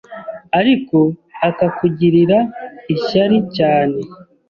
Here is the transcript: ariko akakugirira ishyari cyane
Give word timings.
ariko 0.59 0.97
akakugirira 1.47 2.37
ishyari 2.93 3.37
cyane 3.55 3.99